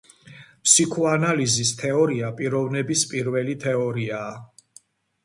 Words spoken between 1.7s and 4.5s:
თეორია პიროვნების პირველი თეორიაა.